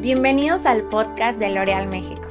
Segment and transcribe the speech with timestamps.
[0.00, 2.22] Bienvenidos al podcast de L'Oreal México.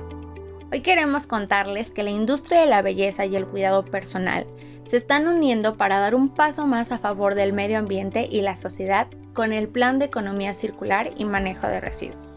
[0.72, 4.48] Hoy queremos contarles que la industria de la belleza y el cuidado personal
[4.86, 8.56] se están uniendo para dar un paso más a favor del medio ambiente y la
[8.56, 12.36] sociedad con el Plan de Economía Circular y Manejo de Residuos.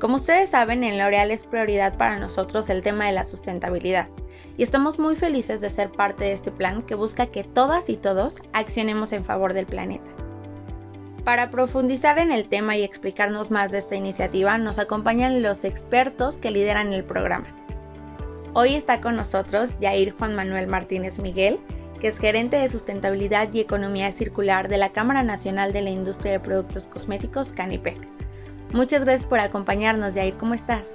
[0.00, 4.08] Como ustedes saben, en L'Oreal es prioridad para nosotros el tema de la sustentabilidad
[4.56, 7.98] y estamos muy felices de ser parte de este plan que busca que todas y
[7.98, 10.08] todos accionemos en favor del planeta.
[11.28, 16.38] Para profundizar en el tema y explicarnos más de esta iniciativa, nos acompañan los expertos
[16.38, 17.44] que lideran el programa.
[18.54, 21.60] Hoy está con nosotros Jair Juan Manuel Martínez Miguel,
[22.00, 26.32] que es gerente de sustentabilidad y economía circular de la Cámara Nacional de la Industria
[26.32, 27.98] de Productos Cosméticos, Canipec.
[28.72, 30.32] Muchas gracias por acompañarnos, Jair.
[30.38, 30.88] ¿Cómo estás?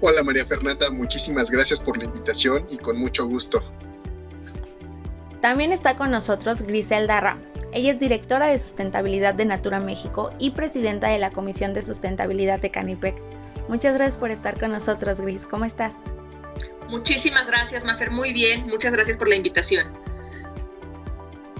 [0.00, 3.62] Hola María Fernanda, muchísimas gracias por la invitación y con mucho gusto.
[5.42, 7.61] También está con nosotros Griselda Ramos.
[7.72, 12.60] Ella es directora de sustentabilidad de Natura México y presidenta de la Comisión de Sustentabilidad
[12.60, 13.14] de Canipec.
[13.68, 15.46] Muchas gracias por estar con nosotros, Gris.
[15.46, 15.94] ¿Cómo estás?
[16.88, 18.10] Muchísimas gracias, Mafer.
[18.10, 18.66] Muy bien.
[18.66, 19.86] Muchas gracias por la invitación.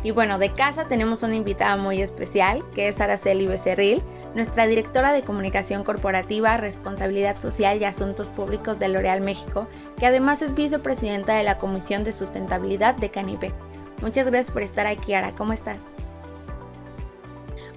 [0.03, 4.03] Y bueno, de casa tenemos una invitada muy especial, que es Araceli Becerril,
[4.35, 10.43] nuestra directora de Comunicación Corporativa, Responsabilidad Social y Asuntos Públicos de L'Oreal México, que además
[10.43, 13.55] es vicepresidenta de la Comisión de Sustentabilidad de Canipec.
[14.03, 15.33] Muchas gracias por estar aquí, Ara.
[15.37, 15.81] ¿Cómo estás?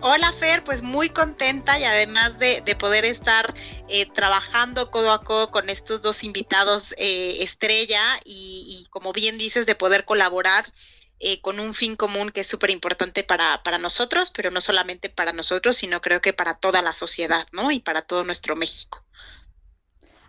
[0.07, 3.55] Hola Fer, pues muy contenta y además de, poder estar
[3.87, 9.65] eh, trabajando codo a codo con estos dos invitados eh, estrella y, como bien dices,
[9.65, 10.71] de poder colaborar
[11.19, 15.09] eh, con un fin común que es súper importante para, para, nosotros, pero no solamente
[15.09, 17.71] para nosotros, sino creo que para toda la sociedad, ¿no?
[17.71, 19.03] Y para todo nuestro México.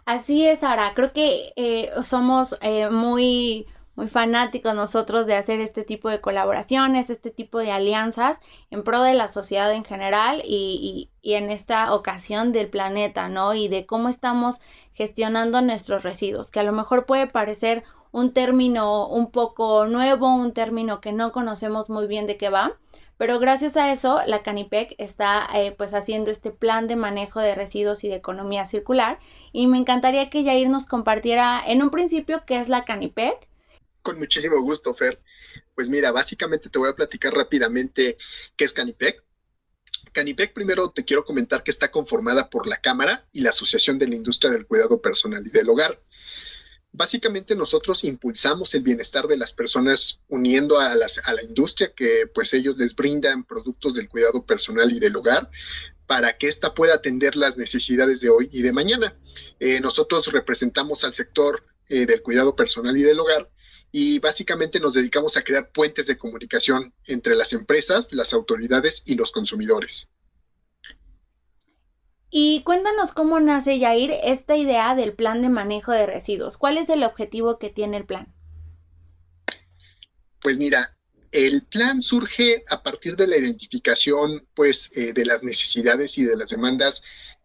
[0.07, 0.95] Así es, Sara.
[0.95, 2.57] Creo que somos
[2.91, 8.85] muy muy fanáticos nosotros de hacer este tipo de colaboraciones, este tipo de alianzas en
[8.85, 13.55] pro de la sociedad en general y, y, en esta ocasión del planeta, ¿no?
[13.55, 14.61] Y de cómo estamos
[14.93, 20.53] gestionando nuestros residuos, que a lo mejor puede parecer un término un poco nuevo, un
[20.53, 22.77] término que no conocemos muy bien de qué va,
[23.17, 27.55] pero gracias a eso la Canipec está eh, pues haciendo este plan de manejo de
[27.55, 29.19] residuos y de economía circular
[29.53, 33.49] y me encantaría que Yair nos compartiera en un principio qué es la Canipec,
[34.07, 35.21] con muchísimo gusto, Fer.
[35.75, 38.17] Pues mira, básicamente te voy a platicar rápidamente
[38.57, 39.25] qué es Canipec.
[40.13, 44.07] Canipec, primero te quiero comentar que está conformada por la Cámara y la Asociación de
[44.07, 46.01] la Industria del Cuidado Personal y del Hogar.
[46.93, 52.79] Básicamente nosotros impulsamos el bienestar de las personas uniendo a, la industria que pues ellos
[52.79, 55.51] les brindan productos del cuidado personal y del hogar
[56.07, 59.19] para que ésta pueda atender las necesidades de hoy y de mañana.
[59.59, 63.51] Eh, nosotros representamos al sector eh, del cuidado personal y del hogar
[63.93, 69.15] y básicamente nos dedicamos a crear puentes de comunicación entre las empresas, las autoridades y
[69.15, 70.11] los consumidores.
[72.31, 76.59] Y cuéntanos cómo nace, Yair, esta idea del plan de manejo de residuos.
[76.59, 78.35] ¿Cuál es el objetivo que tiene el plan?
[80.41, 80.97] Pues mira,
[81.33, 86.37] el plan surge a partir de la identificación pues, eh, de las necesidades y de
[86.37, 87.03] las demandas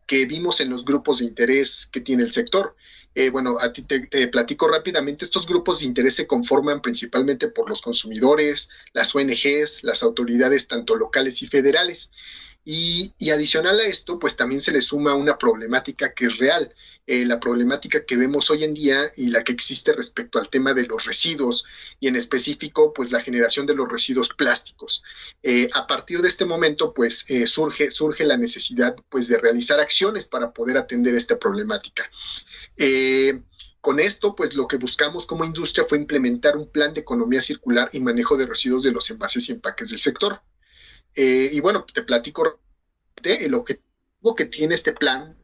[0.08, 2.76] que vimos en los grupos de interés que tiene el sector.
[3.14, 7.70] Eh, bueno, a ti te, platico rápidamente, estos grupos de interés se conforman principalmente por
[7.70, 12.12] los consumidores, las ONGs, las autoridades tanto locales y federales.
[12.64, 16.74] Y, adicional a esto, pues también se le suma una problemática que es real,
[17.08, 20.74] eh, la problemática que vemos hoy en día y la que existe respecto al tema
[20.74, 21.66] de los residuos
[22.00, 25.04] y en específico, pues la generación de los residuos plásticos.
[25.42, 30.28] Eh, a partir de este momento, pues surge, surge la necesidad, pues de realizar acciones
[30.28, 32.10] para poder atender esta problemática.
[32.78, 33.42] Eh,
[33.82, 37.90] con esto, pues lo que buscamos como industria fue implementar un plan de economía circular
[37.92, 40.42] y manejo de residuos de los envases y empaques del sector.
[41.16, 42.62] Eh, y bueno, te platico
[43.24, 45.36] el objetivo que tiene este plan,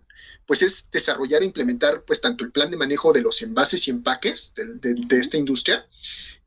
[0.46, 3.92] pues es desarrollar e implementar pues tanto el plan de manejo de los envases y
[3.92, 5.88] empaques de, de esta industria,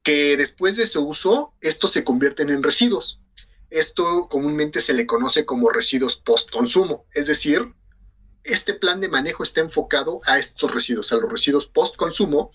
[0.02, 3.20] que después de su uso, estos se convierten en residuos.
[3.68, 7.74] Esto comúnmente se le conoce como residuos post-consumo, es decir,
[8.44, 12.52] este plan de manejo está enfocado a estos residuos, a los residuos post-consumo.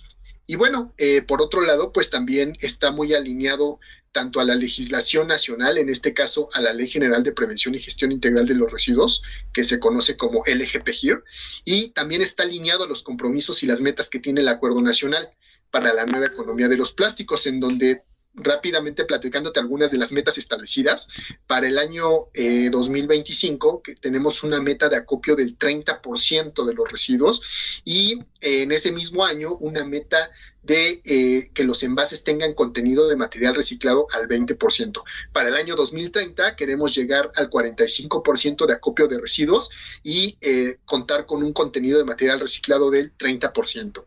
[0.48, 3.80] Y bueno, eh, por otro lado, pues también está muy alineado
[4.12, 7.80] tanto a la legislación nacional, en este caso a la Ley General de Prevención y
[7.80, 9.22] Gestión Integral de los Residuos,
[9.52, 11.22] que se conoce como LGPGIR,
[11.66, 15.32] y también está alineado a los compromisos y las metas que tiene el Acuerdo Nacional
[15.70, 18.04] para la Nueva Economía de los Plásticos, en donde
[18.36, 21.08] rápidamente platicándote algunas de las metas establecidas.
[21.48, 27.42] Para el año 2025, que tenemos una meta de acopio del 30% de los residuos
[27.84, 30.30] y en ese mismo año una meta
[30.66, 35.04] de eh, que los envases tengan contenido de material reciclado al 20%.
[35.32, 39.70] Para el año 2030 queremos llegar al 45% de acopio de residuos
[40.04, 44.06] y eh, contar con un contenido de material reciclado del 30%.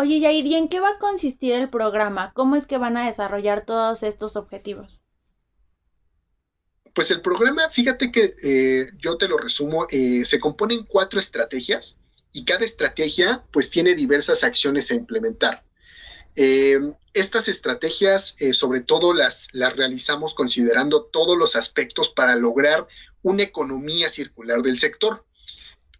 [0.00, 2.32] Oye, Yair, ¿y en qué va a consistir el programa?
[2.32, 5.02] ¿Cómo es que van a desarrollar todos estos objetivos?
[6.94, 11.98] Pues el programa, fíjate que eh, yo te lo resumo, se compone en cuatro estrategias
[12.32, 15.64] y cada estrategia pues tiene diversas acciones a implementar.
[16.34, 16.80] Eh,
[17.12, 22.88] estas estrategias eh, sobre todo las, las realizamos considerando todos los aspectos para lograr
[23.20, 25.26] una economía circular del sector.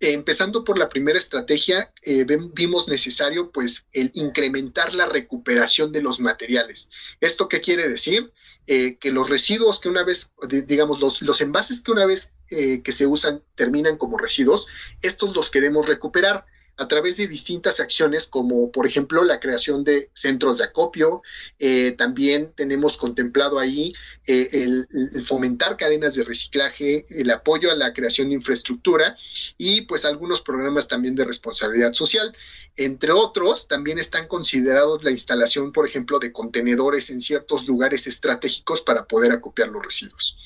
[0.00, 2.24] Empezando por la primera estrategia, eh,
[2.54, 6.88] vimos necesario pues el incrementar la recuperación de los materiales.
[7.20, 8.32] ¿Esto qué quiere decir?
[8.66, 10.32] Eh, que los residuos que una vez,
[10.66, 14.66] digamos, los, los envases que una vez eh, que se usan terminan como residuos,
[15.02, 16.46] estos los queremos recuperar
[16.80, 21.20] a través de distintas acciones, como por ejemplo la creación de centros de acopio.
[21.58, 23.92] Eh, también tenemos contemplado ahí
[24.26, 24.88] eh, el,
[25.26, 29.14] fomentar cadenas de reciclaje, el apoyo a la creación de infraestructura
[29.58, 32.34] y pues algunos programas también de responsabilidad social.
[32.76, 38.80] Entre otros, también están considerados la instalación, por ejemplo, de contenedores en ciertos lugares estratégicos
[38.80, 40.38] para poder acopiar los residuos.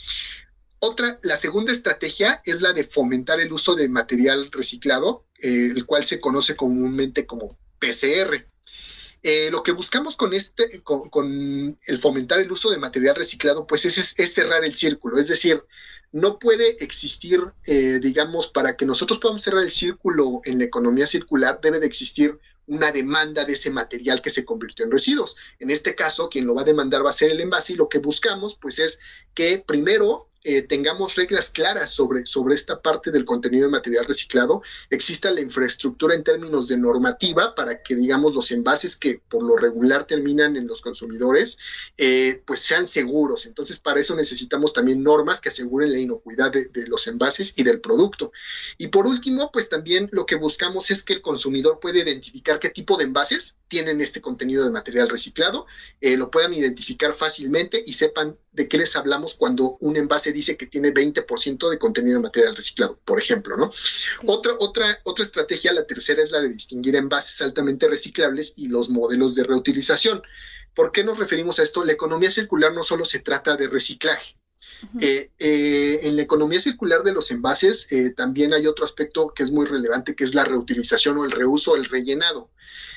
[0.81, 5.85] Otra, la segunda estrategia es la de fomentar el uso de material reciclado, eh, el
[5.85, 8.47] cual se conoce comúnmente como PCR.
[9.23, 13.85] Eh, lo que buscamos con este, con, el fomentar el uso de material reciclado, pues
[13.85, 15.63] es, es, cerrar el círculo, es decir,
[16.13, 21.07] no puede existir, eh, digamos, para que nosotros podamos cerrar el círculo en la economía
[21.07, 25.37] circular, debe de existir una demanda de ese material que se convirtió en residuos.
[25.59, 27.91] En este caso, quien lo va a demandar va a ser el envase y lo
[27.91, 28.99] que buscamos, pues, es
[29.35, 34.63] que primero eh, tengamos reglas claras sobre, sobre esta parte del contenido de material reciclado,
[34.91, 39.57] exista la infraestructura en términos de normativa para que, digamos, los envases que por lo
[39.57, 41.57] regular terminan en los consumidores,
[41.97, 43.47] eh, pues sean seguros.
[43.47, 47.81] Entonces, para eso necesitamos también normas que aseguren la inocuidad de, los envases y del
[47.81, 48.31] producto.
[48.77, 52.69] Y por último, pues también lo que buscamos es que el consumidor pueda identificar qué
[52.69, 55.67] tipo de envases tienen este contenido de material reciclado,
[56.03, 60.57] eh, lo puedan identificar fácilmente y sepan de qué les hablamos cuando un envase dice
[60.57, 63.73] que tiene 20% de contenido de material reciclado, por ejemplo, ¿no?
[64.27, 68.91] Otra, otra, otra estrategia, la tercera, es la de distinguir envases altamente reciclables y los
[68.91, 70.23] modelos de reutilización.
[70.75, 71.85] ¿Por qué nos referimos a esto?
[71.85, 74.37] La economía circular no solo se trata de reciclaje.
[75.01, 79.43] Eh, eh, en la economía circular de los envases eh, también hay otro aspecto que
[79.43, 82.51] es muy relevante, que es la reutilización o el reuso, el rellenado.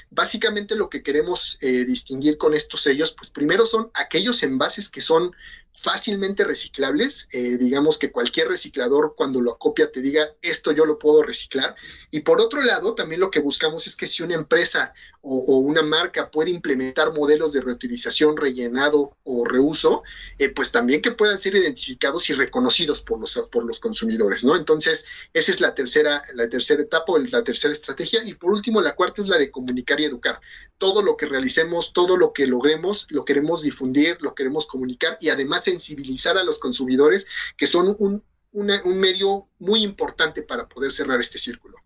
[0.09, 5.33] Básicamente lo que queremos distinguir con estos sellos, pues primero son aquellos envases que son
[5.77, 10.97] fácilmente reciclables, eh, digamos que cualquier reciclador cuando lo acopia te diga esto yo lo
[10.97, 11.75] puedo reciclar.
[12.09, 14.93] Y por otro lado, también lo que buscamos es que si una empresa
[15.29, 20.03] o, una marca puede implementar modelos de reutilización, rellenado o reuso,
[20.37, 24.55] eh, pues también que puedan ser identificados y reconocidos por los, por los consumidores, ¿no?
[24.55, 28.23] Entonces, esa es la tercera, la tercera etapa la tercera estrategia.
[28.23, 30.39] Y por último, la cuarta es la de comunicar y educar.
[30.77, 35.29] Todo lo que realicemos, todo lo que logremos, lo queremos difundir, lo queremos comunicar y
[35.29, 37.27] además sensibilizar a los consumidores,
[37.57, 41.77] que son un, un medio muy importante para poder cerrar este círculo.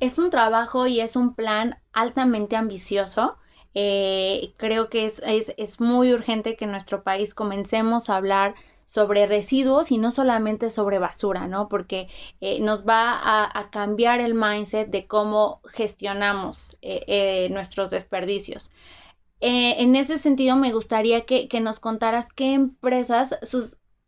[0.00, 3.36] Es un trabajo y es un plan altamente ambicioso.
[3.74, 8.54] Eh, creo que es, es, es, muy urgente que en nuestro país comencemos a hablar
[8.86, 11.68] sobre residuos y no solamente sobre basura, ¿no?
[11.68, 12.08] Porque
[12.40, 18.72] eh, nos va a, cambiar el mindset de cómo gestionamos eh, nuestros desperdicios.
[19.40, 23.38] En ese sentido, me gustaría que, nos contaras qué empresas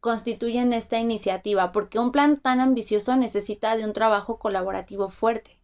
[0.01, 5.62] constituyen esta iniciativa, porque un plan tan ambicioso necesita de un trabajo colaborativo fuerte.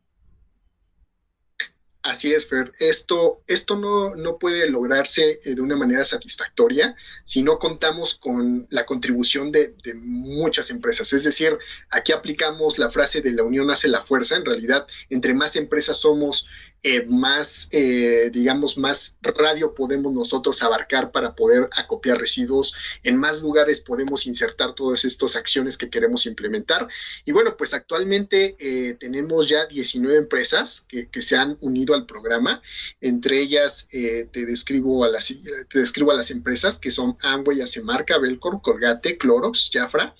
[2.09, 2.73] Así es, Fer.
[2.79, 8.67] Esto, esto no, no, puede lograrse eh, de una manera satisfactoria si no contamos con
[8.71, 11.13] la contribución de, de, muchas empresas.
[11.13, 11.59] Es decir,
[11.91, 14.37] aquí aplicamos la frase de la unión hace la fuerza.
[14.37, 16.47] En realidad, entre más empresas somos,
[16.85, 23.41] eh, más, eh, digamos, más radio podemos nosotros abarcar para poder acopiar residuos, en más
[23.41, 26.87] lugares podemos insertar todas estas acciones que queremos implementar.
[27.25, 32.63] Y bueno, pues actualmente eh, tenemos ya 19 empresas que, se han unido al programa,
[33.01, 38.19] entre ellas te, describo a las, te describo a las empresas que son Amway, Acemarca,
[38.19, 40.15] Belcor, Colgate, Clorox, Jafra,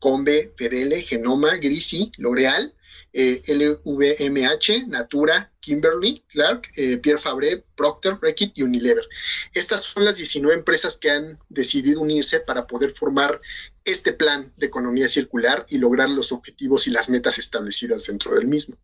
[0.00, 2.74] Combe, Fedele, Genoma, Grisi, L'Oreal,
[3.12, 9.04] eh, LVMH, Natura, Kimberly, Clark, eh, Pierre Fabre, Procter, Reckitt y Unilever.
[9.54, 13.40] Estas son las 19 empresas que han decidido unirse para poder formar
[13.84, 18.46] este plan de economía circular y lograr los objetivos y las metas establecidas dentro del
[18.46, 18.76] mismo.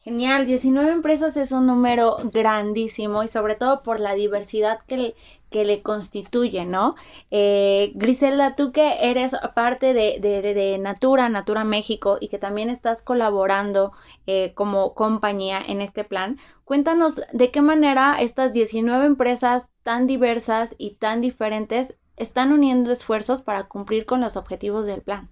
[0.00, 5.14] Genial, 19 empresas es un número grandísimo y sobre todo por la diversidad que le,
[5.50, 6.94] que le constituye, ¿no?
[7.32, 13.02] Eh, Griselda, tú que eres parte de, de, Natura, Natura México y que también estás
[13.02, 13.92] colaborando
[14.26, 20.76] eh, como compañía en este plan, cuéntanos de qué manera estas 19 empresas tan diversas
[20.78, 25.28] y tan diferentes están uniendo esfuerzos para cumplir con los objetivos del plan.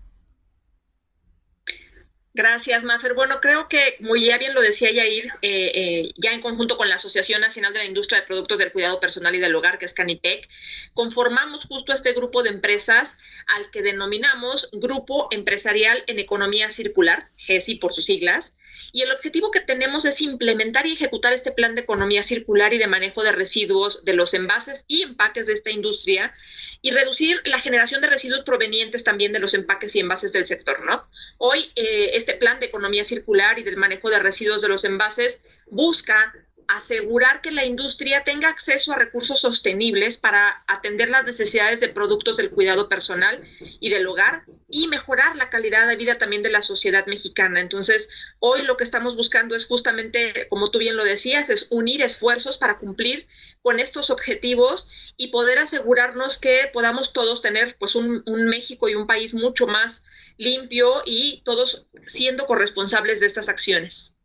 [2.37, 3.14] Gracias, Mafer.
[3.14, 6.97] Bueno, creo que, muy bien lo decía Yair, eh, eh, ya en conjunto con la
[6.97, 9.95] Asociación Nacional de la Industria de Productos del Cuidado Personal y del Hogar, que es
[9.95, 10.47] Canipec,
[10.93, 13.14] conformamos justo este grupo de empresas
[13.47, 18.52] al que denominamos Grupo Empresarial en Economía Circular, GESI por sus siglas,
[18.92, 22.78] y el objetivo que tenemos es implementar y ejecutar este plan de economía circular y
[22.78, 26.35] de manejo de residuos de los envases y empaques de esta industria
[26.83, 30.85] y reducir la generación de residuos provenientes también de los empaques y envases del sector,
[30.85, 31.09] ¿no?
[31.38, 35.40] Hoy eh, este plan de economía circular y del manejo de residuos de los envases
[35.71, 36.35] busca
[36.69, 42.37] asegurar que la industria tenga acceso a recursos sostenibles para atender las necesidades de productos
[42.37, 43.43] del cuidado personal
[43.81, 47.61] y del hogar y mejorar la calidad de vida también de la sociedad mexicana.
[47.61, 48.09] Entonces,
[48.41, 52.57] hoy lo que estamos buscando es justamente, como tú bien lo decías, es unir esfuerzos
[52.57, 53.27] para cumplir
[53.63, 58.95] con estos objetivos y poder asegurarnos que podamos todos tener pues un, un México y
[58.95, 60.03] un país mucho más
[60.37, 64.16] limpio y todos siendo corresponsables de estas acciones.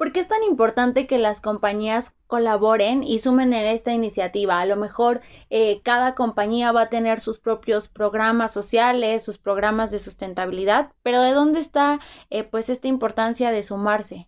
[0.00, 4.58] ¿Por qué es tan importante que las compañías colaboren y sumen en esta iniciativa?
[4.58, 9.90] A lo mejor eh, cada compañía va a tener sus propios programas sociales, sus programas
[9.90, 14.26] de sustentabilidad, pero ¿de dónde está eh, pues esta importancia de sumarse?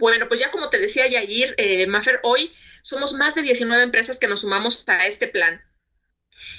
[0.00, 2.50] Bueno, pues ya como te decía Yair, eh, Mafer, hoy
[2.82, 5.62] somos más de 19 empresas que nos sumamos a este plan.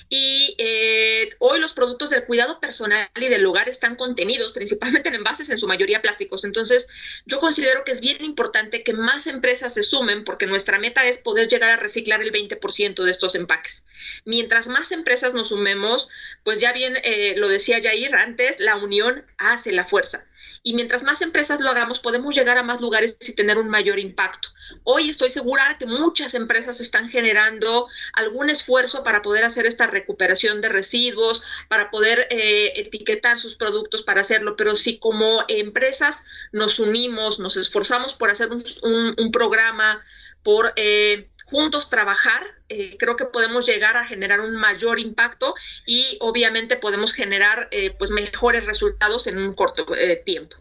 [0.10, 5.16] Y eh, hoy los productos del cuidado personal y del hogar están contenidos principalmente en
[5.16, 6.44] envases, en su mayoría plásticos.
[6.44, 6.88] Entonces,
[7.26, 11.18] yo considero que es bien importante que más empresas se sumen porque nuestra meta es
[11.18, 13.84] poder llegar a reciclar el 20% de estos empaques.
[14.26, 16.08] Mientras más empresas nos sumemos,
[16.44, 20.26] pues ya bien eh, lo decía Jair antes, la unión hace la fuerza.
[20.64, 24.00] Y mientras más empresas lo hagamos, podemos llegar a más lugares y tener un mayor
[24.00, 24.50] impacto.
[24.84, 30.62] Hoy estoy segura que muchas empresas están generando algún esfuerzo para poder hacer esta recuperación
[30.62, 36.18] de residuos, para poder eh, etiquetar sus productos para hacerlo, pero si como empresas
[36.52, 40.04] nos unimos, nos esforzamos por hacer un, programa,
[40.44, 40.74] por...
[40.76, 45.54] Eh, juntos trabajar, eh, creo que podemos llegar a generar un mayor impacto
[45.86, 47.70] y obviamente podemos generar
[48.00, 49.86] pues mejores resultados en un corto
[50.26, 50.58] tiempo.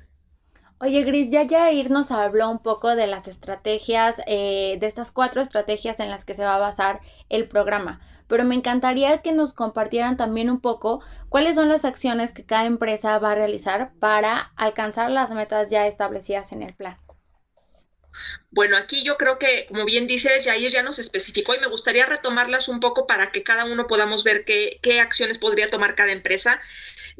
[0.84, 5.98] Oye, Gris, ya Jair nos habló un poco de las estrategias, de estas cuatro estrategias
[5.98, 7.00] en las que se va a basar
[7.30, 12.32] el programa pero me encantaría que nos compartieran también un poco cuáles son las acciones
[12.32, 16.96] que cada empresa va a realizar para alcanzar las metas ya establecidas en el plan.
[18.50, 22.06] Bueno, aquí yo creo que, como bien dices, Jair ya nos especificó y me gustaría
[22.06, 26.12] retomarlas un poco para que cada uno podamos ver qué, qué acciones podría tomar cada
[26.12, 26.60] empresa.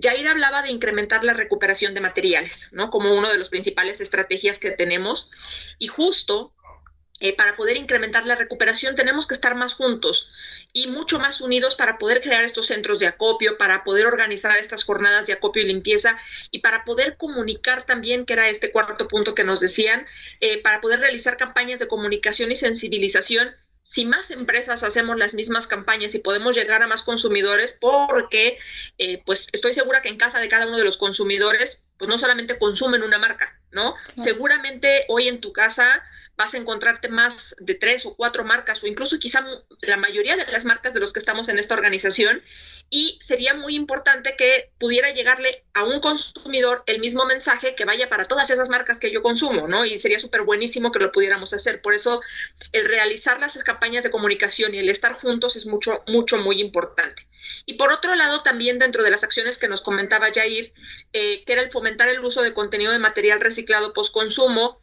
[0.01, 2.91] Jair hablaba de incrementar la recuperación de materiales, ¿no?
[2.91, 5.31] Como una de las principales estrategias que tenemos.
[5.79, 6.53] Y justo
[7.21, 10.29] eh, para poder incrementar la recuperación tenemos que estar más juntos
[10.73, 14.83] y mucho más unidos para poder crear estos centros de acopio, para poder organizar estas
[14.83, 16.19] jornadas de acopio y limpieza
[16.51, 20.07] y para poder comunicar también, que era este cuarto punto que nos decían,
[20.41, 25.67] eh, para poder realizar campañas de comunicación y sensibilización si más empresas hacemos las mismas
[25.67, 28.59] campañas y podemos llegar a más consumidores, porque
[28.99, 32.19] eh, pues estoy segura que en casa de cada uno de los consumidores, pues no
[32.19, 33.95] solamente consumen una marca, ¿no?
[34.17, 36.03] Seguramente hoy en tu casa
[36.37, 39.45] vas a encontrarte más de tres o cuatro marcas o incluso quizá
[39.83, 42.43] la mayoría de las marcas de los que estamos en esta organización
[42.91, 48.09] y sería muy importante que pudiera llegarle a un consumidor el mismo mensaje que vaya
[48.09, 49.85] para todas esas marcas que yo consumo, ¿no?
[49.85, 51.83] Y sería súper buenísimo que lo pudiéramos hacer.
[51.83, 52.21] Por eso
[52.73, 57.27] el realizar las campañas de comunicación y el estar juntos es mucho, mucho, muy importante.
[57.67, 60.73] Y por otro lado, también dentro de las acciones que nos comentaba Jair,
[61.13, 64.79] eh, que era el fomentar el uso de contenido de material reciclado post-consumo,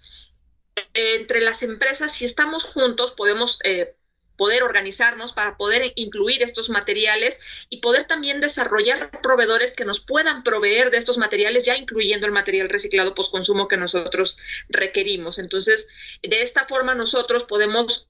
[0.94, 3.96] entre las empresas, si estamos juntos, podemos eh,
[4.38, 7.38] poder organizarnos para poder incluir estos materiales
[7.70, 12.32] y poder también desarrollar proveedores que nos puedan proveer de estos materiales, ya incluyendo el
[12.32, 14.38] material reciclado post-consumo que nosotros
[14.70, 15.38] requerimos.
[15.38, 15.88] Entonces,
[16.24, 18.08] de esta forma nosotros podemos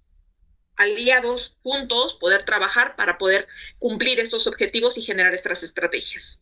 [0.78, 3.48] aliados juntos poder trabajar para poder
[3.78, 6.42] cumplir estos objetivos y generar estas estrategias.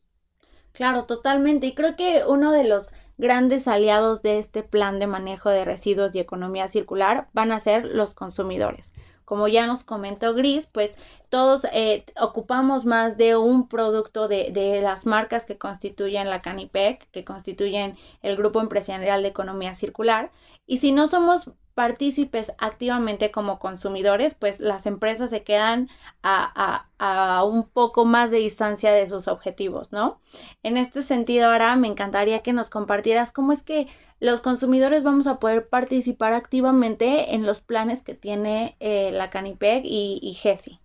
[0.74, 1.68] Claro, totalmente.
[1.68, 6.16] Y creo que uno de los grandes aliados de este plan de manejo de residuos
[6.16, 8.94] y economía circular van a ser los consumidores.
[9.26, 10.98] Como ya nos comentó Gris, pues
[11.28, 17.12] todos eh, ocupamos más de un producto de, de, las marcas que constituyen la Canipec,
[17.12, 20.32] que constituyen el Grupo Empresarial de Economía Circular.
[20.66, 25.88] Y si no somos partícipes activamente como consumidores, pues las empresas se quedan
[26.24, 30.20] a, a, un poco más de distancia de sus objetivos, ¿no?
[30.62, 33.88] En este sentido, ahora me encantaría que nos compartieras cómo es que
[34.20, 39.84] los consumidores vamos a poder participar activamente en los planes que tiene eh, la Canipeg
[39.86, 40.82] y, y GESI.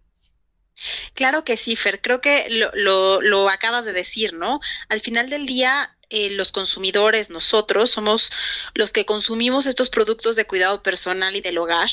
[1.15, 4.61] Claro que sí, Fer, creo que lo, lo, lo, acabas de decir, ¿no?
[4.89, 8.31] Al final del día, eh, los consumidores, nosotros, somos
[8.75, 11.91] los que consumimos estos productos de cuidado personal y del hogar.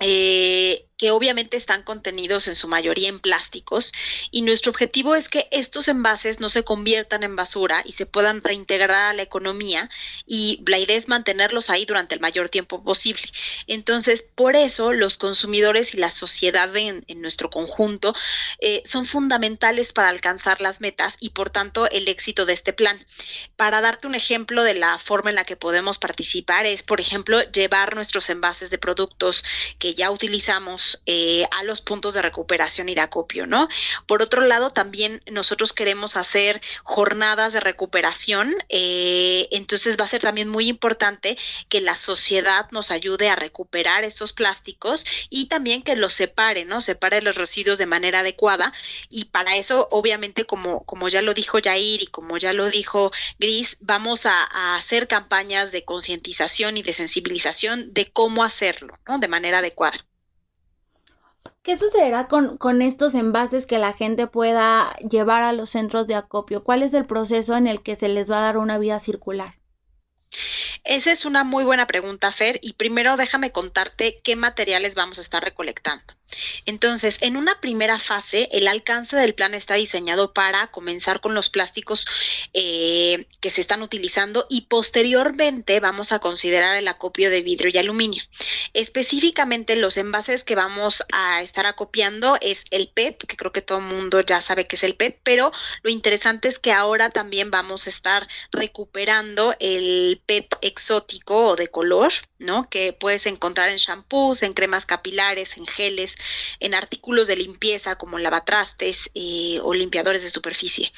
[0.00, 3.92] Eh, que obviamente están contenidos en su mayoría en plásticos
[4.30, 8.42] y nuestro objetivo es que estos envases no se conviertan en basura y se puedan
[8.42, 9.90] reintegrar a la economía
[10.26, 13.22] y la idea es mantenerlos ahí durante el mayor tiempo posible.
[13.66, 18.14] Entonces, por eso los consumidores y la sociedad en, nuestro conjunto
[18.58, 23.04] eh, son fundamentales para alcanzar las metas y por tanto el éxito de este plan.
[23.56, 27.40] Para darte un ejemplo de la forma en la que podemos participar es, por ejemplo,
[27.50, 29.44] llevar nuestros envases de productos
[29.78, 33.68] que ya utilizamos eh, a los puntos de recuperación y de acopio, ¿no?
[34.06, 40.22] Por otro lado, también nosotros queremos hacer jornadas de recuperación, eh, entonces va a ser
[40.22, 41.36] también muy importante
[41.68, 46.80] que la sociedad nos ayude a recuperar estos plásticos y también que los separe, ¿no?
[46.80, 48.72] Separe los residuos de manera adecuada
[49.08, 53.12] y para eso, obviamente, como, como ya lo dijo Jair y como ya lo dijo
[53.38, 59.18] Gris, vamos a, a hacer campañas de concientización y de sensibilización de cómo hacerlo, ¿no?
[59.18, 60.04] De manera adecuada.
[61.64, 66.14] ¿Qué sucederá con, con, estos envases que la gente pueda llevar a los centros de
[66.14, 66.62] acopio?
[66.62, 69.54] ¿Cuál es el proceso en el que se les va a dar una vida circular?
[70.84, 75.22] Esa es una muy buena pregunta, Fer, y primero déjame contarte qué materiales vamos a
[75.22, 76.04] estar recolectando.
[76.66, 81.50] Entonces, en una primera fase, el alcance del plan está diseñado para comenzar con los
[81.50, 82.06] plásticos
[82.52, 87.78] eh, que se están utilizando y posteriormente vamos a considerar el acopio de vidrio y
[87.78, 88.22] aluminio.
[88.72, 93.78] Específicamente, los envases que vamos a estar acopiando es el PET, que creo que todo
[93.78, 95.52] el mundo ya sabe que es el PET, pero
[95.82, 101.68] lo interesante es que ahora también vamos a estar recuperando el PET exótico o de
[101.68, 102.12] color,
[102.44, 102.68] ¿no?
[102.68, 106.16] Que puedes encontrar en shampoos, en cremas capilares, en geles,
[106.60, 110.92] en artículos de limpieza como lavatrastes eh, o limpiadores de superficie.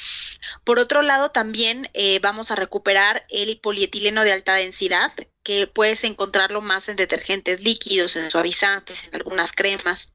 [0.64, 6.02] Por otro lado, también eh, vamos a recuperar el polietileno de alta densidad, que puedes
[6.02, 10.12] encontrarlo más en detergentes líquidos, en suavizantes, en algunas cremas.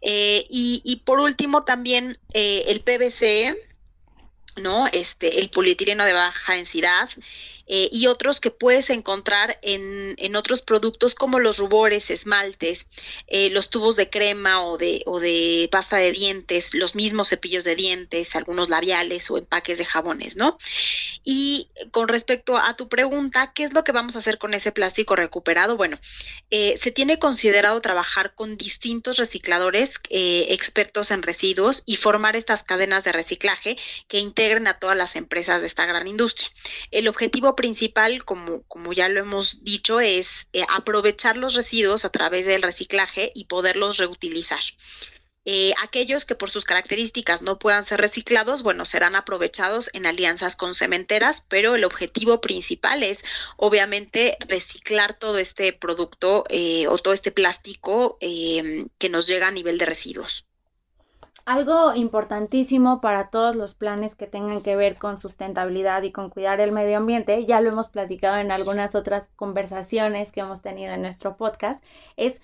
[0.00, 3.56] Eh, y, por último, también el PVC,
[4.56, 4.88] ¿no?
[4.88, 7.08] Este, el polietileno de baja densidad
[7.68, 12.86] eh, y otros que puedes encontrar en, en, otros productos como los rubores, esmaltes,
[13.26, 17.64] eh, los tubos de crema o de, o de pasta de dientes, los mismos cepillos
[17.64, 20.58] de dientes, algunos labiales o empaques de jabones, ¿no?
[21.24, 24.70] Y con respecto a tu pregunta, ¿qué es lo que vamos a hacer con ese
[24.70, 25.76] plástico recuperado?
[25.76, 25.98] Bueno,
[26.50, 33.02] eh, se tiene considerado trabajar con distintos recicladores expertos en residuos y formar estas cadenas
[33.02, 33.76] de reciclaje
[34.06, 36.48] que integren a todas las empresas de esta gran industria.
[36.90, 42.10] El objetivo principal, como, como ya lo hemos dicho, es eh, aprovechar los residuos a
[42.10, 44.60] través del reciclaje y poderlos reutilizar.
[45.44, 50.56] Eh, aquellos que por sus características no puedan ser reciclados, bueno, serán aprovechados en alianzas
[50.56, 53.24] con cementeras, pero el objetivo principal es
[53.56, 59.78] obviamente reciclar todo este producto eh, o todo este plástico que nos llega a nivel
[59.78, 60.46] de residuos.
[61.46, 66.60] Algo importantísimo para todos los planes que tengan que ver con sustentabilidad y con cuidar
[66.60, 71.02] el medio ambiente, ya lo hemos platicado en algunas otras conversaciones que hemos tenido en
[71.02, 71.80] nuestro podcast,
[72.16, 72.40] es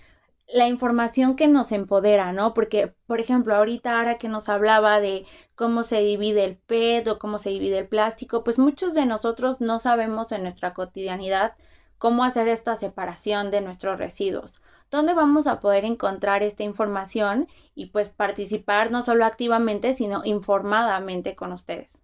[0.47, 2.55] la información que nos empodera, ¿no?
[2.55, 7.19] Porque, por ejemplo, ahorita ahora que nos hablaba de cómo se divide el PET o
[7.19, 11.55] cómo se divide el plástico, pues muchos de nosotros no sabemos en nuestra cotidianidad
[11.99, 17.87] cómo hacer esta separación de nuestros residuos dónde vamos a poder encontrar esta información y
[17.87, 21.99] pues participar no solo activamente, sino informadamente con ustedes.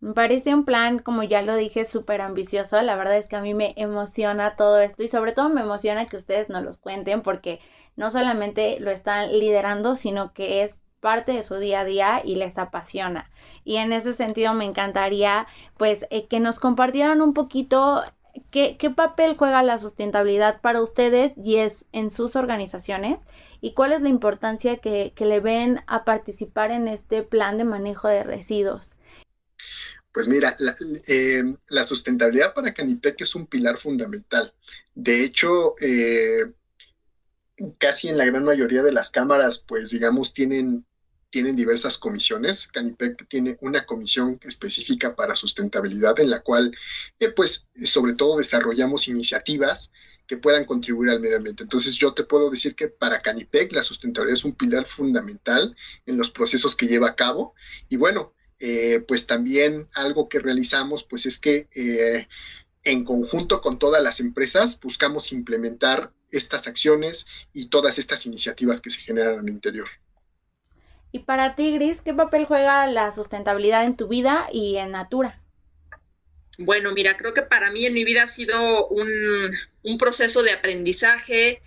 [0.00, 2.80] Me parece un plan, como ya lo dije, súper ambicioso.
[2.80, 6.06] La verdad es que a mí me emociona todo esto y sobre todo me emociona
[6.06, 7.60] que ustedes nos los cuenten porque
[7.96, 12.36] no solamente lo están liderando, sino que es parte de su día a día y
[12.36, 13.30] les apasiona.
[13.64, 18.04] Y en ese sentido me encantaría pues eh, que nos compartieran un poquito
[18.50, 23.26] qué, papel juega la sustentabilidad para ustedes y es en sus organizaciones
[23.60, 27.64] y cuál es la importancia que, que le ven a participar en este plan de
[27.64, 28.94] manejo de residuos.
[30.12, 30.56] Pues mira,
[31.06, 34.52] eh, la, sustentabilidad para Canitec es un pilar fundamental.
[34.94, 36.52] De hecho, eh,
[37.78, 40.86] casi en la gran mayoría de las cámaras, pues digamos, tienen,
[41.30, 42.68] tienen diversas comisiones.
[42.68, 46.76] Canipec tiene una comisión específica para sustentabilidad en la cual,
[47.18, 49.92] eh, pues, sobre todo desarrollamos iniciativas
[50.26, 51.64] que puedan contribuir al medio ambiente.
[51.64, 56.16] Entonces yo te puedo decir que para Canipec la sustentabilidad es un pilar fundamental en
[56.16, 57.54] los procesos que lleva a cabo.
[57.88, 62.28] Y bueno, eh, pues también algo que realizamos, pues es que eh,
[62.84, 68.90] en conjunto con todas las empresas buscamos implementar estas acciones y todas estas iniciativas que
[68.90, 69.88] se generan en el interior.
[71.12, 75.42] Y para ti, Gris, ¿qué papel juega la sustentabilidad en tu vida y en Natura?
[76.58, 79.08] Bueno, mira, creo que para mí en mi vida ha sido un,
[79.82, 81.62] un proceso de aprendizaje,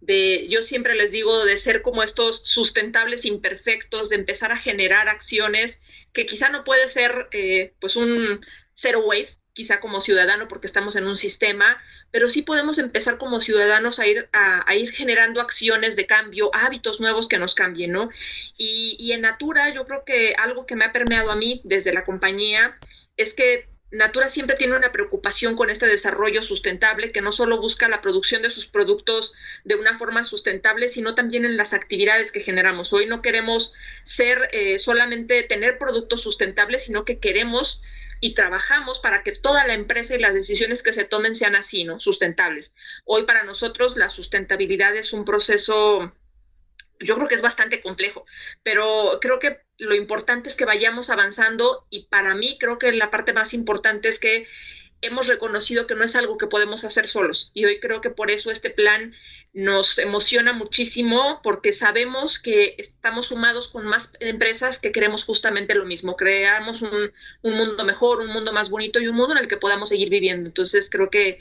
[0.00, 5.08] de, yo siempre les digo, de ser como estos sustentables imperfectos, de empezar a generar
[5.08, 5.78] acciones
[6.12, 8.44] que quizá no puede ser eh, pues un
[8.74, 13.40] zero waste, quizá como ciudadano porque estamos en un sistema, pero sí podemos empezar como
[13.40, 18.10] ciudadanos a ir, a, ir generando acciones de cambio, hábitos nuevos que nos cambien, ¿no?
[18.56, 21.92] Y, y en Natura yo creo que algo que me ha permeado a mí desde
[21.92, 22.78] la compañía
[23.16, 27.88] es que Natura siempre tiene una preocupación con este desarrollo sustentable que no solo busca
[27.88, 29.34] la producción de sus productos
[29.64, 32.90] de una forma sustentable, sino también en las actividades que generamos.
[32.94, 37.82] Hoy no queremos ser eh, solamente tener productos sustentables, sino que queremos
[38.22, 41.82] y trabajamos para que toda la empresa y las decisiones que se tomen sean así,
[41.82, 41.98] ¿no?
[41.98, 42.72] Sustentables.
[43.04, 46.14] Hoy para nosotros la sustentabilidad es un proceso
[47.00, 48.24] yo creo que es bastante complejo,
[48.62, 53.10] pero creo que lo importante es que vayamos avanzando y para mí creo que la
[53.10, 54.46] parte más importante es que
[55.00, 58.30] hemos reconocido que no es algo que podemos hacer solos y hoy creo que por
[58.30, 59.16] eso este plan
[59.52, 65.84] nos emociona muchísimo porque sabemos que estamos sumados con más empresas que queremos justamente lo
[65.84, 67.12] mismo, creamos un,
[67.42, 70.48] mundo mejor, un mundo más bonito y un mundo en el que podamos seguir viviendo.
[70.48, 71.38] Entonces creo que,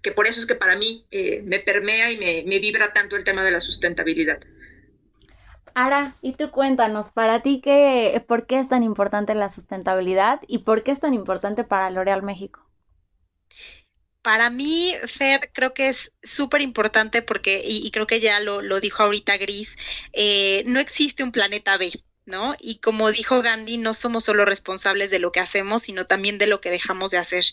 [0.00, 3.14] que por eso es que para mí eh, me permea y me, me vibra tanto
[3.16, 4.40] el tema de la sustentabilidad.
[5.74, 10.58] Ara, y tú cuéntanos, para ti, qué, ¿por qué es tan importante la sustentabilidad y
[10.58, 12.60] por qué es tan importante para L'Oreal México?
[14.22, 19.02] Para mí, Fer, creo que es súper importante porque, y, creo que ya lo, dijo
[19.02, 19.76] ahorita Gris,
[20.12, 21.92] eh, no existe un planeta B,
[22.24, 22.54] ¿no?
[22.60, 26.46] Y como dijo Gandhi, no somos solo responsables de lo que hacemos, sino también de
[26.46, 27.44] lo que dejamos de hacer.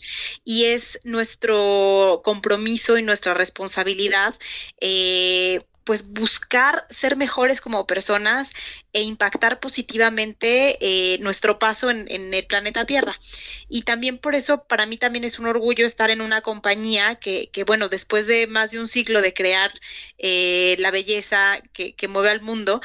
[0.44, 4.36] Y es nuestro compromiso y nuestra responsabilidad
[4.80, 8.48] eh, pues buscar ser mejores como personas
[8.92, 13.18] e impactar positivamente eh, nuestro paso en, el planeta Tierra.
[13.68, 17.50] Y también por eso para mí también es un orgullo estar en una compañía que,
[17.52, 19.72] que bueno, después de más de un ciclo de crear
[20.18, 22.80] eh, la belleza que, que, mueve al mundo,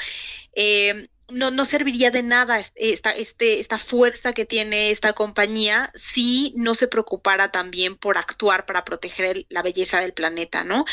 [0.55, 6.53] eh, no, no serviría de nada esta, este, esta fuerza que tiene esta compañía si
[6.55, 10.85] no se preocupara también por actuar para proteger la belleza del planeta, ¿no?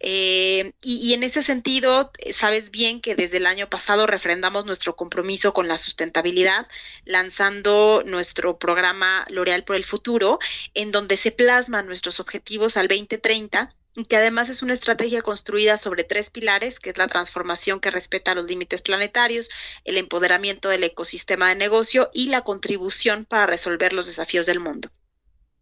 [0.00, 5.52] Eh, y, en ese sentido, sabes bien que desde el año pasado refrendamos nuestro compromiso
[5.52, 6.66] con la sustentabilidad,
[7.04, 10.38] lanzando nuestro programa L'Oreal por el Futuro,
[10.74, 13.68] en donde se plasman nuestros objetivos al 2030
[14.04, 18.34] que además es una estrategia construida sobre tres pilares, que es la transformación que respeta
[18.34, 19.50] los límites planetarios,
[19.84, 24.90] el empoderamiento del ecosistema de negocio y la contribución para resolver los desafíos del mundo.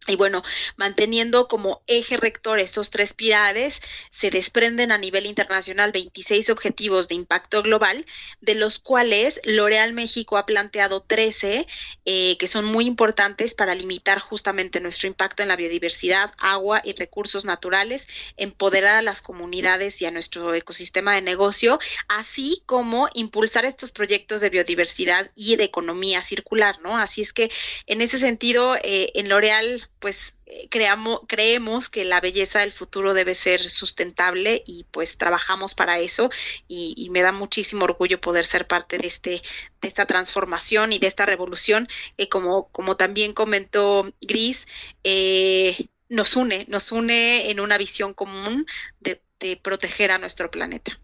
[0.07, 0.43] Y bueno,
[0.75, 3.81] manteniendo como eje rector estos tres pilares,
[4.11, 8.05] se desprenden a nivel internacional 26 objetivos de impacto global,
[8.39, 11.65] de los cuales L'Oreal México ha planteado 13,
[12.05, 16.93] eh, que son muy importantes para limitar justamente nuestro impacto en la biodiversidad, agua y
[16.93, 23.65] recursos naturales, empoderar a las comunidades y a nuestro ecosistema de negocio, así como impulsar
[23.65, 26.95] estos proyectos de biodiversidad y de economía circular, ¿no?
[26.95, 27.49] Así es que
[27.87, 33.13] en ese sentido, eh, en L'Oreal pues eh, creamos, creemos que la belleza del futuro
[33.13, 36.29] debe ser sustentable y pues trabajamos para eso
[36.67, 39.41] y, me da muchísimo orgullo poder ser parte de, este,
[39.81, 44.67] de esta transformación y de esta revolución que como, como también comentó Gris,
[45.03, 48.65] eh, nos une, nos une en una visión común
[48.99, 50.99] de proteger a nuestro planeta.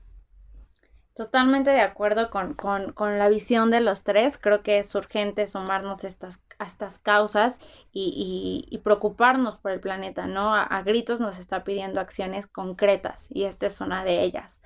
[1.14, 2.56] Totalmente de acuerdo con,
[3.20, 4.38] la visión de los tres.
[4.38, 7.60] Creo que es urgente sumarnos estas, a estas causas
[7.92, 10.54] y, preocuparnos por el planeta, ¿no?
[10.56, 14.60] A, gritos nos está pidiendo acciones concretas y esta es una de ellas.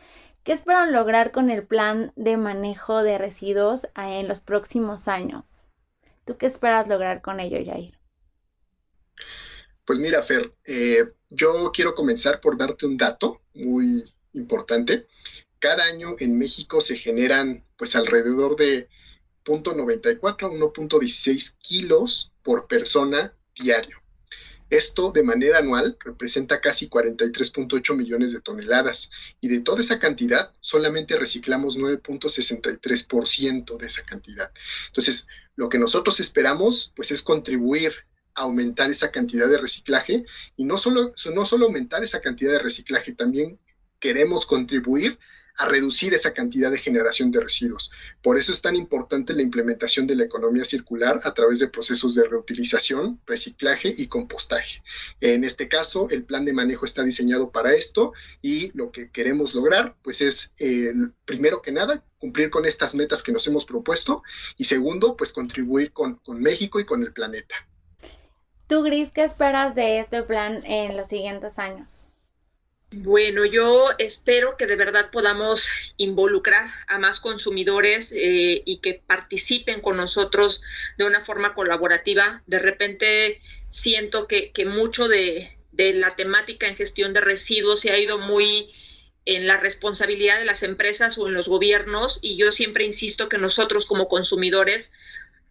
[0.43, 5.65] ¿Qué esperan lograr con el plan de manejo de residuos en los próximos años?
[6.25, 7.97] ¿Tú qué esperas lograr con ello, Jair?
[9.86, 14.03] Pues mira, Fer, eh, yo quiero comenzar por darte un dato muy
[14.34, 15.08] importante
[15.65, 18.88] cada año en México se generan pues alrededor de
[19.45, 24.01] 0.94 a 1.16 kilos por persona diario.
[24.69, 30.53] Esto de manera anual representa casi 43.8 millones de toneladas y de toda esa cantidad
[30.60, 34.51] solamente reciclamos 9.63% de esa cantidad.
[34.88, 37.93] Entonces, lo que nosotros esperamos pues es contribuir
[38.34, 40.25] a aumentar esa cantidad de reciclaje
[40.58, 43.60] y no solo, no solo aumentar esa cantidad de reciclaje, también
[43.99, 45.19] queremos contribuir
[45.58, 47.91] a reducir esa cantidad de generación de residuos.
[48.22, 52.15] Por eso es tan importante la implementación de la economía circular a través de procesos
[52.15, 54.82] de reutilización, reciclaje y compostaje.
[55.22, 59.56] En este caso, el plan de manejo está diseñado para esto y lo que queremos
[59.56, 60.94] lograr, pues es, eh,
[61.26, 64.24] primero que nada, cumplir con estas metas que nos hemos propuesto
[64.58, 67.56] y segundo, pues contribuir con, con México y con el planeta.
[68.68, 72.08] Tú, Gris, ¿qué esperas de este plan en los siguientes años?
[72.97, 79.81] Bueno, yo espero que de verdad podamos involucrar a más consumidores eh, y que participen
[79.81, 80.62] con nosotros
[80.97, 82.41] de una forma colaborativa.
[82.47, 88.17] De repente siento que, mucho de, la temática en gestión de residuos se ha ido
[88.17, 88.71] muy
[89.25, 93.38] en la responsabilidad de las empresas o en los gobiernos y yo siempre insisto que
[93.38, 94.93] nosotros como consumidores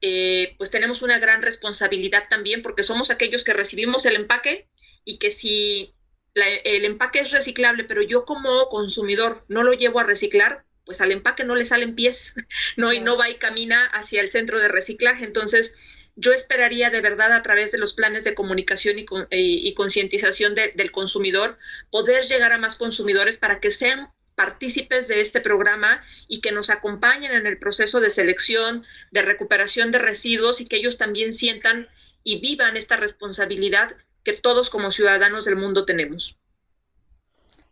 [0.00, 4.66] eh, pues tenemos una gran responsabilidad también porque somos aquellos que recibimos el empaque
[5.04, 5.92] y que si
[6.34, 11.12] el empaque es reciclable, pero yo como consumidor no lo llevo a reciclar, pues al
[11.12, 12.34] empaque no le salen pies,
[12.76, 15.24] no, y no va y camina hacia el centro de reciclaje.
[15.24, 15.74] Entonces,
[16.16, 20.92] yo esperaría de verdad a través de los planes de comunicación y, y, concientización del
[20.92, 21.58] consumidor
[21.90, 26.70] poder llegar a más consumidores para que sean partícipes de este programa y que nos
[26.70, 31.88] acompañen en el proceso de selección, de recuperación de residuos y que ellos también sientan
[32.22, 36.38] y vivan esta responsabilidad que todos como ciudadanos del mundo tenemos.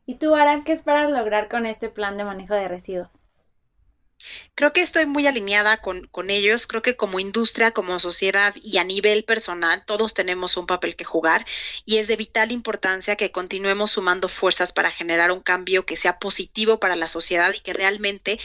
[0.05, 3.09] ¿Y tú, Aran, qué esperas lograr con este plan de manejo de residuos?
[4.55, 8.85] Creo que estoy muy alineada con, ellos, creo que como industria, como sociedad y a
[8.85, 11.45] nivel personal, todos tenemos un papel que jugar
[11.85, 16.19] y es de vital importancia que continuemos sumando fuerzas para generar un cambio que sea
[16.19, 18.39] positivo para la sociedad y que realmente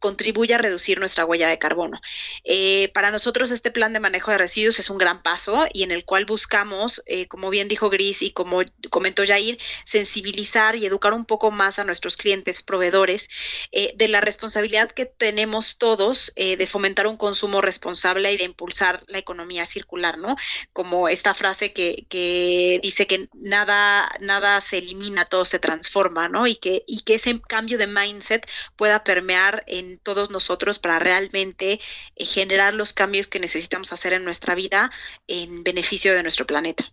[0.00, 2.00] contribuya a reducir nuestra huella de carbono.
[2.44, 5.90] Eh, para nosotros este plan de manejo de residuos es un gran paso y en
[5.92, 11.12] el cual buscamos, eh, como bien dijo Gris y como comentó Jair, sensibilizar y educar
[11.12, 13.28] un poco más a nuestros clientes, proveedores,
[13.70, 18.42] eh, de la responsabilidad que tenemos todos eh, de fomentar un consumo responsable y de
[18.42, 20.34] impulsar la economía circular, ¿no?
[20.72, 26.48] Como esta frase que, que dice que nada, nada se elimina, todo se transforma, ¿no?
[26.48, 31.78] Y que, y que ese cambio de mindset pueda permear en todos nosotros para realmente
[32.16, 34.90] eh, generar los cambios que necesitamos hacer en nuestra vida
[35.28, 36.92] en beneficio de nuestro planeta.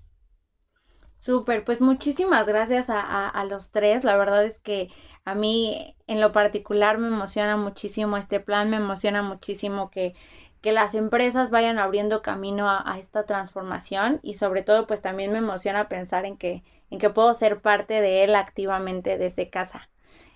[1.18, 4.04] Súper, pues muchísimas gracias a, a, los tres.
[4.04, 4.90] La verdad es que
[5.26, 10.16] a mí en lo particular me emociona muchísimo este plan, me emociona muchísimo que,
[10.62, 15.38] que las empresas vayan abriendo camino a, esta transformación y sobre todo pues también me
[15.38, 19.90] emociona pensar en que, en que puedo ser parte de él activamente desde casa.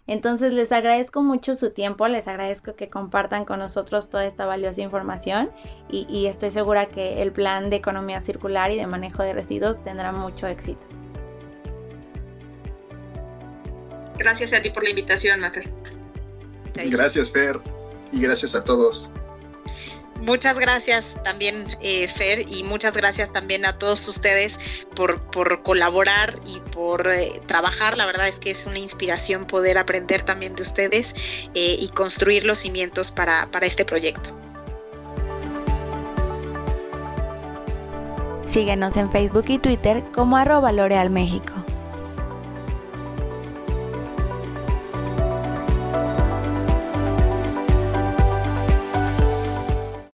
[0.05, 4.81] Entonces les agradezco mucho su tiempo, les agradezco que compartan con nosotros toda esta valiosa
[4.81, 5.49] información
[5.89, 9.81] y, y estoy segura que el plan de economía circular y de manejo de residuos
[9.83, 11.02] tendrá mucho éxito.
[14.17, 15.69] Gracias a ti por la invitación, Mafer.
[16.75, 17.59] Gracias, Fer,
[18.11, 19.09] y gracias a todos.
[20.21, 24.57] Muchas gracias también, eh, Fer, y muchas gracias también a todos ustedes
[24.95, 27.97] por, por colaborar y por eh, trabajar.
[27.97, 31.13] La verdad es que es una inspiración poder aprender también de ustedes
[31.53, 34.29] eh, y construir los cimientos para, para este proyecto.
[38.47, 41.62] Síguenos en Facebook y Twitter como arroba L'Oreal México.